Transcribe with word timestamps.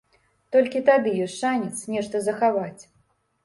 Толькі 0.55 0.81
тады 0.87 1.13
ёсць 1.27 1.37
шанец 1.43 1.77
нешта 1.99 2.25
захаваць. 2.33 2.83